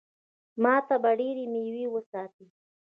[0.63, 2.45] ما ته به ډېرې مېوې وساتي.